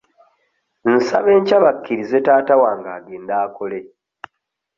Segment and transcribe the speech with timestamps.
[0.93, 3.79] Nsaba enkya bakkirize taata wange agende akole.